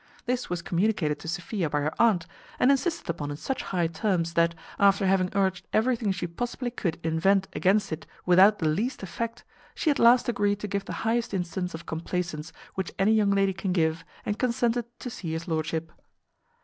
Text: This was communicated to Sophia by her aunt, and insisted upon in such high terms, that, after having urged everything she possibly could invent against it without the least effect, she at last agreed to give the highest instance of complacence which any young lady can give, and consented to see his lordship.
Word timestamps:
This 0.25 0.49
was 0.49 0.63
communicated 0.63 1.19
to 1.19 1.27
Sophia 1.27 1.69
by 1.69 1.81
her 1.81 1.93
aunt, 2.01 2.25
and 2.57 2.71
insisted 2.71 3.07
upon 3.07 3.29
in 3.29 3.37
such 3.37 3.61
high 3.61 3.85
terms, 3.85 4.33
that, 4.33 4.55
after 4.79 5.05
having 5.05 5.29
urged 5.35 5.67
everything 5.73 6.11
she 6.11 6.25
possibly 6.25 6.71
could 6.71 6.99
invent 7.03 7.47
against 7.53 7.91
it 7.91 8.07
without 8.25 8.57
the 8.57 8.67
least 8.67 9.03
effect, 9.03 9.43
she 9.75 9.91
at 9.91 9.99
last 9.99 10.27
agreed 10.27 10.59
to 10.61 10.67
give 10.67 10.85
the 10.85 10.93
highest 11.05 11.35
instance 11.35 11.75
of 11.75 11.85
complacence 11.85 12.51
which 12.73 12.91
any 12.97 13.11
young 13.11 13.29
lady 13.29 13.53
can 13.53 13.73
give, 13.73 14.03
and 14.25 14.39
consented 14.39 14.85
to 14.97 15.11
see 15.11 15.33
his 15.33 15.47
lordship. 15.47 15.91